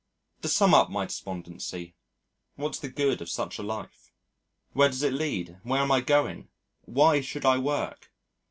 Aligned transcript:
To 0.41 0.47
sum 0.49 0.73
up 0.73 0.89
my 0.89 1.05
despondency, 1.05 1.93
what's 2.55 2.79
the 2.79 2.89
good 2.89 3.21
of 3.21 3.29
such 3.29 3.59
a 3.59 3.61
life? 3.61 4.11
Where 4.73 4.89
does 4.89 5.03
it 5.03 5.13
lead? 5.13 5.59
Where 5.61 5.79
am 5.81 5.91
I 5.91 6.01
going? 6.01 6.49
Why 6.85 7.21
should 7.21 7.45
I 7.45 7.59
work? 7.59 8.11